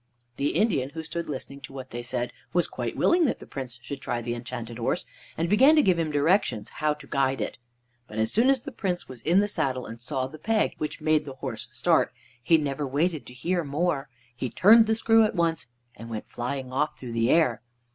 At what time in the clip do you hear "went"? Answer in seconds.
16.09-16.25